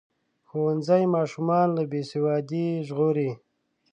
[0.49, 3.31] ښوونځی ماشومان له بې سوادۍ ژغوري.